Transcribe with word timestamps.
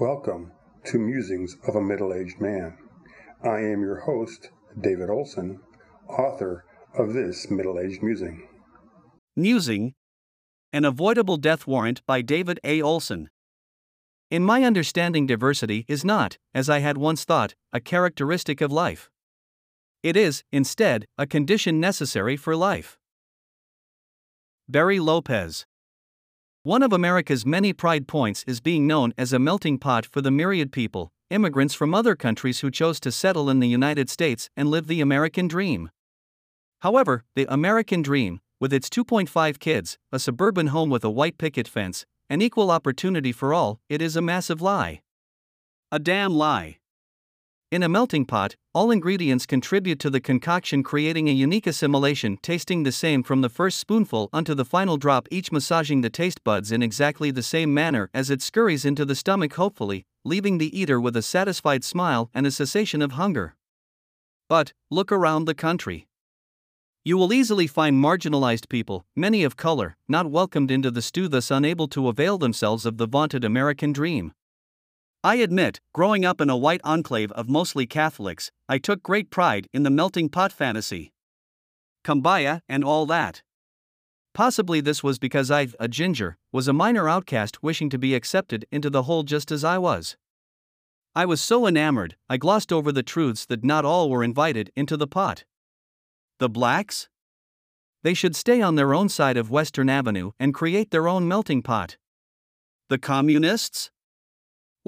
Welcome 0.00 0.52
to 0.84 0.98
Musings 1.00 1.56
of 1.66 1.74
a 1.74 1.80
Middle 1.80 2.14
Aged 2.14 2.40
Man. 2.40 2.78
I 3.42 3.58
am 3.58 3.80
your 3.80 3.98
host, 3.98 4.50
David 4.80 5.10
Olson, 5.10 5.58
author 6.08 6.64
of 6.96 7.14
this 7.14 7.50
middle 7.50 7.80
aged 7.80 8.00
musing. 8.00 8.46
Musing 9.34 9.94
An 10.72 10.84
Avoidable 10.84 11.36
Death 11.36 11.66
Warrant 11.66 12.06
by 12.06 12.22
David 12.22 12.60
A. 12.62 12.80
Olson. 12.80 13.28
In 14.30 14.44
my 14.44 14.62
understanding, 14.62 15.26
diversity 15.26 15.84
is 15.88 16.04
not, 16.04 16.38
as 16.54 16.70
I 16.70 16.78
had 16.78 16.96
once 16.96 17.24
thought, 17.24 17.56
a 17.72 17.80
characteristic 17.80 18.60
of 18.60 18.70
life. 18.70 19.10
It 20.04 20.16
is, 20.16 20.44
instead, 20.52 21.06
a 21.18 21.26
condition 21.26 21.80
necessary 21.80 22.36
for 22.36 22.54
life. 22.54 23.00
Barry 24.68 25.00
Lopez. 25.00 25.66
One 26.64 26.82
of 26.82 26.92
America's 26.92 27.46
many 27.46 27.72
pride 27.72 28.08
points 28.08 28.42
is 28.48 28.60
being 28.60 28.84
known 28.84 29.14
as 29.16 29.32
a 29.32 29.38
melting 29.38 29.78
pot 29.78 30.04
for 30.04 30.20
the 30.20 30.32
myriad 30.32 30.72
people, 30.72 31.12
immigrants 31.30 31.72
from 31.72 31.94
other 31.94 32.16
countries 32.16 32.60
who 32.60 32.70
chose 32.70 32.98
to 33.00 33.12
settle 33.12 33.48
in 33.48 33.60
the 33.60 33.68
United 33.68 34.10
States 34.10 34.50
and 34.56 34.68
live 34.68 34.88
the 34.88 35.00
American 35.00 35.46
dream. 35.46 35.88
However, 36.80 37.22
the 37.36 37.46
American 37.48 38.02
dream, 38.02 38.40
with 38.60 38.72
its 38.72 38.88
2.5 38.88 39.60
kids, 39.60 39.98
a 40.10 40.18
suburban 40.18 40.68
home 40.68 40.90
with 40.90 41.04
a 41.04 41.10
white 41.10 41.38
picket 41.38 41.68
fence, 41.68 42.04
and 42.28 42.42
equal 42.42 42.72
opportunity 42.72 43.30
for 43.30 43.54
all, 43.54 43.78
it 43.88 44.02
is 44.02 44.16
a 44.16 44.20
massive 44.20 44.60
lie. 44.60 45.02
A 45.92 46.00
damn 46.00 46.34
lie. 46.34 46.78
In 47.70 47.82
a 47.82 47.88
melting 47.88 48.24
pot, 48.24 48.56
all 48.72 48.90
ingredients 48.90 49.44
contribute 49.44 49.98
to 49.98 50.08
the 50.08 50.22
concoction, 50.22 50.82
creating 50.82 51.28
a 51.28 51.32
unique 51.32 51.66
assimilation, 51.66 52.38
tasting 52.40 52.82
the 52.82 52.92
same 52.92 53.22
from 53.22 53.42
the 53.42 53.50
first 53.50 53.78
spoonful 53.78 54.30
unto 54.32 54.54
the 54.54 54.64
final 54.64 54.96
drop, 54.96 55.28
each 55.30 55.52
massaging 55.52 56.00
the 56.00 56.08
taste 56.08 56.42
buds 56.44 56.72
in 56.72 56.82
exactly 56.82 57.30
the 57.30 57.42
same 57.42 57.74
manner 57.74 58.08
as 58.14 58.30
it 58.30 58.40
scurries 58.40 58.86
into 58.86 59.04
the 59.04 59.14
stomach, 59.14 59.52
hopefully, 59.52 60.06
leaving 60.24 60.56
the 60.56 60.80
eater 60.80 60.98
with 60.98 61.14
a 61.14 61.20
satisfied 61.20 61.84
smile 61.84 62.30
and 62.32 62.46
a 62.46 62.50
cessation 62.50 63.02
of 63.02 63.12
hunger. 63.12 63.54
But, 64.48 64.72
look 64.90 65.12
around 65.12 65.44
the 65.44 65.54
country. 65.54 66.08
You 67.04 67.18
will 67.18 67.34
easily 67.34 67.66
find 67.66 68.02
marginalized 68.02 68.70
people, 68.70 69.04
many 69.14 69.44
of 69.44 69.58
color, 69.58 69.98
not 70.08 70.30
welcomed 70.30 70.70
into 70.70 70.90
the 70.90 71.02
stew, 71.02 71.28
thus 71.28 71.50
unable 71.50 71.88
to 71.88 72.08
avail 72.08 72.38
themselves 72.38 72.86
of 72.86 72.96
the 72.96 73.06
vaunted 73.06 73.44
American 73.44 73.92
dream. 73.92 74.32
I 75.28 75.34
admit, 75.34 75.80
growing 75.92 76.24
up 76.24 76.40
in 76.40 76.48
a 76.48 76.56
white 76.56 76.80
enclave 76.84 77.30
of 77.32 77.50
mostly 77.50 77.86
Catholics, 77.86 78.50
I 78.66 78.78
took 78.78 79.02
great 79.02 79.28
pride 79.28 79.68
in 79.74 79.82
the 79.82 79.90
melting 79.90 80.30
pot 80.30 80.52
fantasy. 80.52 81.12
Kumbaya 82.02 82.62
and 82.66 82.82
all 82.82 83.04
that. 83.04 83.42
Possibly 84.32 84.80
this 84.80 85.02
was 85.02 85.18
because 85.18 85.50
I, 85.50 85.68
a 85.78 85.86
ginger, 85.86 86.38
was 86.50 86.66
a 86.66 86.72
minor 86.72 87.10
outcast 87.10 87.62
wishing 87.62 87.90
to 87.90 87.98
be 87.98 88.14
accepted 88.14 88.64
into 88.72 88.88
the 88.88 89.02
whole 89.02 89.22
just 89.22 89.52
as 89.52 89.64
I 89.64 89.76
was. 89.76 90.16
I 91.14 91.26
was 91.26 91.42
so 91.42 91.66
enamored, 91.66 92.16
I 92.30 92.38
glossed 92.38 92.72
over 92.72 92.90
the 92.90 93.02
truths 93.02 93.44
that 93.50 93.62
not 93.62 93.84
all 93.84 94.08
were 94.08 94.24
invited 94.24 94.72
into 94.74 94.96
the 94.96 95.06
pot. 95.06 95.44
The 96.38 96.48
blacks? 96.48 97.10
They 98.02 98.14
should 98.14 98.34
stay 98.34 98.62
on 98.62 98.76
their 98.76 98.94
own 98.94 99.10
side 99.10 99.36
of 99.36 99.50
Western 99.50 99.90
Avenue 99.90 100.30
and 100.40 100.54
create 100.54 100.90
their 100.90 101.06
own 101.06 101.28
melting 101.28 101.60
pot. 101.60 101.98
The 102.88 102.96
communists? 102.96 103.90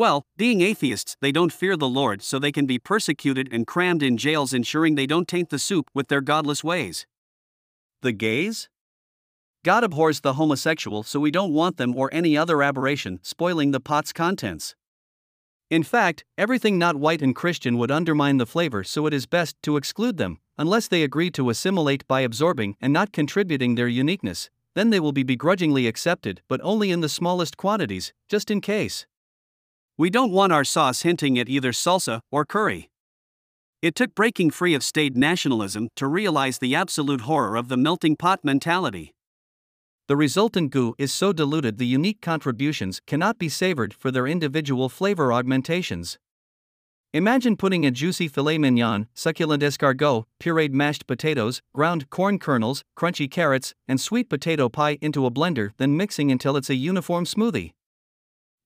Well, 0.00 0.24
being 0.38 0.62
atheists, 0.62 1.18
they 1.20 1.30
don't 1.30 1.52
fear 1.52 1.76
the 1.76 1.86
Lord, 1.86 2.22
so 2.22 2.38
they 2.38 2.52
can 2.52 2.64
be 2.64 2.78
persecuted 2.78 3.52
and 3.52 3.66
crammed 3.66 4.02
in 4.02 4.16
jails, 4.16 4.54
ensuring 4.54 4.94
they 4.94 5.06
don't 5.06 5.28
taint 5.28 5.50
the 5.50 5.58
soup 5.58 5.90
with 5.92 6.08
their 6.08 6.22
godless 6.22 6.64
ways. 6.64 7.06
The 8.00 8.12
gays? 8.12 8.70
God 9.62 9.84
abhors 9.84 10.22
the 10.22 10.32
homosexual, 10.32 11.02
so 11.02 11.20
we 11.20 11.30
don't 11.30 11.52
want 11.52 11.76
them 11.76 11.94
or 11.94 12.08
any 12.14 12.34
other 12.34 12.62
aberration 12.62 13.20
spoiling 13.22 13.72
the 13.72 13.78
pot's 13.78 14.10
contents. 14.10 14.74
In 15.68 15.82
fact, 15.82 16.24
everything 16.38 16.78
not 16.78 16.96
white 16.96 17.20
and 17.20 17.36
Christian 17.36 17.76
would 17.76 17.90
undermine 17.90 18.38
the 18.38 18.46
flavor, 18.46 18.82
so 18.82 19.04
it 19.04 19.12
is 19.12 19.26
best 19.26 19.54
to 19.64 19.76
exclude 19.76 20.16
them, 20.16 20.38
unless 20.56 20.88
they 20.88 21.02
agree 21.02 21.30
to 21.32 21.50
assimilate 21.50 22.08
by 22.08 22.22
absorbing 22.22 22.74
and 22.80 22.94
not 22.94 23.12
contributing 23.12 23.74
their 23.74 23.86
uniqueness. 23.86 24.48
Then 24.74 24.88
they 24.88 25.00
will 25.00 25.12
be 25.12 25.24
begrudgingly 25.24 25.86
accepted, 25.86 26.40
but 26.48 26.62
only 26.62 26.90
in 26.90 27.00
the 27.00 27.08
smallest 27.10 27.58
quantities, 27.58 28.14
just 28.30 28.50
in 28.50 28.62
case. 28.62 29.04
We 30.00 30.08
don't 30.08 30.32
want 30.32 30.50
our 30.50 30.64
sauce 30.64 31.02
hinting 31.02 31.38
at 31.38 31.50
either 31.50 31.72
salsa 31.72 32.22
or 32.32 32.46
curry. 32.46 32.88
It 33.82 33.94
took 33.94 34.14
breaking 34.14 34.50
free 34.50 34.72
of 34.72 34.82
state 34.82 35.14
nationalism 35.14 35.90
to 35.96 36.06
realize 36.06 36.56
the 36.56 36.74
absolute 36.74 37.20
horror 37.28 37.54
of 37.54 37.68
the 37.68 37.76
melting 37.76 38.16
pot 38.16 38.42
mentality. 38.42 39.12
The 40.08 40.16
resultant 40.16 40.70
goo 40.70 40.94
is 40.96 41.12
so 41.12 41.34
diluted 41.34 41.76
the 41.76 41.86
unique 41.86 42.22
contributions 42.22 43.02
cannot 43.06 43.38
be 43.38 43.50
savored 43.50 43.92
for 43.92 44.10
their 44.10 44.26
individual 44.26 44.88
flavor 44.88 45.34
augmentations. 45.34 46.18
Imagine 47.12 47.58
putting 47.58 47.84
a 47.84 47.90
juicy 47.90 48.26
filet 48.26 48.56
mignon, 48.56 49.06
succulent 49.12 49.62
escargot, 49.62 50.24
pureed 50.42 50.72
mashed 50.72 51.06
potatoes, 51.06 51.60
ground 51.74 52.08
corn 52.08 52.38
kernels, 52.38 52.84
crunchy 52.96 53.30
carrots, 53.30 53.74
and 53.86 54.00
sweet 54.00 54.30
potato 54.30 54.70
pie 54.70 54.96
into 55.02 55.26
a 55.26 55.30
blender, 55.30 55.72
then 55.76 55.94
mixing 55.94 56.32
until 56.32 56.56
it's 56.56 56.70
a 56.70 56.74
uniform 56.74 57.26
smoothie. 57.26 57.72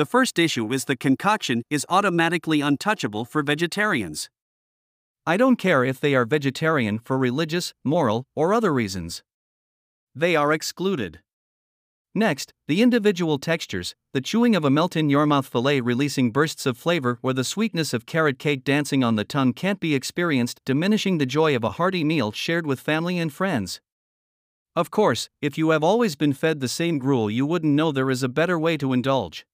The 0.00 0.06
first 0.06 0.38
issue 0.38 0.72
is 0.72 0.86
the 0.86 0.96
concoction 0.96 1.62
is 1.68 1.84
automatically 1.90 2.62
untouchable 2.62 3.26
for 3.26 3.42
vegetarians. 3.42 4.30
I 5.26 5.36
don't 5.36 5.56
care 5.56 5.84
if 5.84 6.00
they 6.00 6.14
are 6.14 6.24
vegetarian 6.24 7.00
for 7.00 7.18
religious, 7.18 7.74
moral, 7.84 8.24
or 8.34 8.54
other 8.54 8.72
reasons. 8.72 9.22
They 10.14 10.34
are 10.36 10.54
excluded. 10.54 11.20
Next, 12.14 12.54
the 12.66 12.80
individual 12.80 13.38
textures, 13.38 13.94
the 14.14 14.22
chewing 14.22 14.56
of 14.56 14.64
a 14.64 14.70
melt 14.70 14.96
in 14.96 15.10
your 15.10 15.26
mouth 15.26 15.46
fillet 15.46 15.82
releasing 15.82 16.30
bursts 16.30 16.64
of 16.64 16.78
flavor 16.78 17.18
or 17.22 17.34
the 17.34 17.44
sweetness 17.44 17.92
of 17.92 18.06
carrot 18.06 18.38
cake 18.38 18.64
dancing 18.64 19.04
on 19.04 19.16
the 19.16 19.24
tongue 19.24 19.52
can't 19.52 19.80
be 19.80 19.94
experienced, 19.94 20.62
diminishing 20.64 21.18
the 21.18 21.26
joy 21.26 21.54
of 21.54 21.62
a 21.62 21.72
hearty 21.72 22.04
meal 22.04 22.32
shared 22.32 22.66
with 22.66 22.80
family 22.80 23.18
and 23.18 23.34
friends. 23.34 23.82
Of 24.74 24.90
course, 24.90 25.28
if 25.42 25.58
you 25.58 25.68
have 25.70 25.84
always 25.84 26.16
been 26.16 26.32
fed 26.32 26.60
the 26.60 26.68
same 26.68 26.98
gruel, 26.98 27.30
you 27.30 27.44
wouldn't 27.44 27.74
know 27.74 27.92
there 27.92 28.10
is 28.10 28.22
a 28.22 28.30
better 28.30 28.58
way 28.58 28.78
to 28.78 28.94
indulge. 28.94 29.44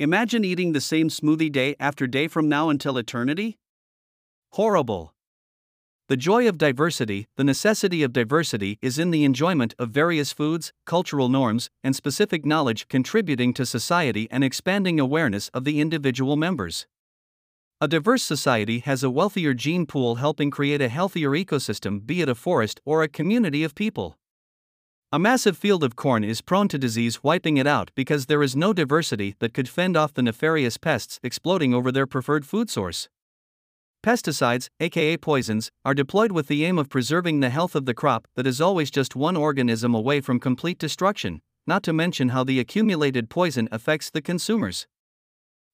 Imagine 0.00 0.46
eating 0.46 0.72
the 0.72 0.80
same 0.80 1.10
smoothie 1.10 1.52
day 1.52 1.76
after 1.78 2.06
day 2.06 2.26
from 2.26 2.48
now 2.48 2.70
until 2.70 2.96
eternity? 2.96 3.58
Horrible. 4.52 5.12
The 6.08 6.16
joy 6.16 6.48
of 6.48 6.56
diversity, 6.56 7.26
the 7.36 7.44
necessity 7.44 8.02
of 8.02 8.14
diversity, 8.14 8.78
is 8.80 8.98
in 8.98 9.10
the 9.10 9.24
enjoyment 9.24 9.74
of 9.78 9.90
various 9.90 10.32
foods, 10.32 10.72
cultural 10.86 11.28
norms, 11.28 11.68
and 11.84 11.94
specific 11.94 12.46
knowledge 12.46 12.88
contributing 12.88 13.52
to 13.52 13.66
society 13.66 14.26
and 14.30 14.42
expanding 14.42 14.98
awareness 14.98 15.50
of 15.50 15.64
the 15.64 15.82
individual 15.82 16.34
members. 16.34 16.86
A 17.78 17.86
diverse 17.86 18.22
society 18.22 18.78
has 18.78 19.02
a 19.02 19.10
wealthier 19.10 19.52
gene 19.52 19.84
pool 19.84 20.14
helping 20.14 20.50
create 20.50 20.80
a 20.80 20.88
healthier 20.88 21.32
ecosystem, 21.32 22.06
be 22.06 22.22
it 22.22 22.28
a 22.30 22.34
forest 22.34 22.80
or 22.86 23.02
a 23.02 23.08
community 23.08 23.62
of 23.62 23.74
people. 23.74 24.16
A 25.12 25.18
massive 25.18 25.58
field 25.58 25.82
of 25.82 25.96
corn 25.96 26.22
is 26.22 26.40
prone 26.40 26.68
to 26.68 26.78
disease, 26.78 27.24
wiping 27.24 27.56
it 27.56 27.66
out 27.66 27.90
because 27.96 28.26
there 28.26 28.44
is 28.44 28.54
no 28.54 28.72
diversity 28.72 29.34
that 29.40 29.52
could 29.52 29.68
fend 29.68 29.96
off 29.96 30.14
the 30.14 30.22
nefarious 30.22 30.78
pests 30.78 31.18
exploding 31.24 31.74
over 31.74 31.90
their 31.90 32.06
preferred 32.06 32.46
food 32.46 32.70
source. 32.70 33.08
Pesticides, 34.04 34.68
aka 34.78 35.16
poisons, 35.16 35.72
are 35.84 35.94
deployed 35.94 36.30
with 36.30 36.46
the 36.46 36.64
aim 36.64 36.78
of 36.78 36.88
preserving 36.88 37.40
the 37.40 37.50
health 37.50 37.74
of 37.74 37.86
the 37.86 37.92
crop 37.92 38.28
that 38.36 38.46
is 38.46 38.60
always 38.60 38.88
just 38.88 39.16
one 39.16 39.36
organism 39.36 39.96
away 39.96 40.20
from 40.20 40.38
complete 40.38 40.78
destruction, 40.78 41.42
not 41.66 41.82
to 41.82 41.92
mention 41.92 42.28
how 42.28 42.44
the 42.44 42.60
accumulated 42.60 43.28
poison 43.28 43.68
affects 43.72 44.10
the 44.10 44.22
consumers. 44.22 44.86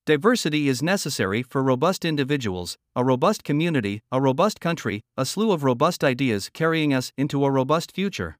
Diversity 0.07 0.67
is 0.67 0.83
necessary 0.83 1.43
for 1.43 1.63
robust 1.63 2.07
individuals, 2.07 2.79
a 2.95 3.05
robust 3.05 3.45
community, 3.45 4.01
a 4.11 4.19
robust 4.19 4.63
country, 4.63 5.03
a 5.15 5.27
slew 5.27 5.53
of 5.53 5.63
robust 5.63 6.03
ideas 6.03 6.49
carrying 6.49 6.95
us 6.95 7.13
into 7.19 7.45
a 7.45 7.51
robust 7.51 7.93
future. 7.93 8.39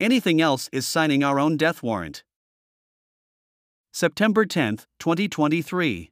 Anything 0.00 0.40
else 0.40 0.68
is 0.72 0.86
signing 0.86 1.22
our 1.22 1.38
own 1.38 1.56
death 1.56 1.82
warrant. 1.82 2.24
September 3.92 4.44
10, 4.44 4.78
2023. 4.98 6.10